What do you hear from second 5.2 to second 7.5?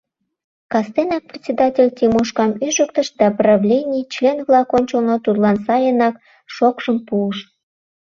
тудлан сайынак шокшым пуыш.